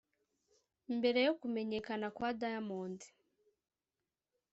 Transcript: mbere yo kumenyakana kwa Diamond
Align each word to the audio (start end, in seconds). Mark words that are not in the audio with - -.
mbere 0.97 1.19
yo 1.27 1.33
kumenyakana 1.39 2.07
kwa 2.15 2.29
Diamond 2.41 2.99